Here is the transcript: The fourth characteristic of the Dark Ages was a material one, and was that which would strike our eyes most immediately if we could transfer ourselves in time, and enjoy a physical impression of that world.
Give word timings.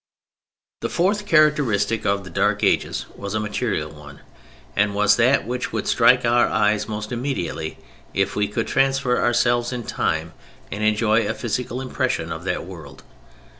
The 0.79 0.89
fourth 0.89 1.27
characteristic 1.27 2.07
of 2.07 2.23
the 2.23 2.31
Dark 2.31 2.63
Ages 2.63 3.05
was 3.15 3.35
a 3.35 3.39
material 3.39 3.91
one, 3.91 4.21
and 4.75 4.95
was 4.95 5.15
that 5.17 5.45
which 5.45 5.71
would 5.71 5.87
strike 5.87 6.25
our 6.25 6.47
eyes 6.47 6.87
most 6.87 7.11
immediately 7.11 7.77
if 8.11 8.35
we 8.35 8.47
could 8.47 8.65
transfer 8.65 9.21
ourselves 9.21 9.71
in 9.71 9.83
time, 9.83 10.33
and 10.71 10.83
enjoy 10.83 11.27
a 11.27 11.35
physical 11.35 11.81
impression 11.81 12.31
of 12.31 12.45
that 12.45 12.65
world. 12.65 13.03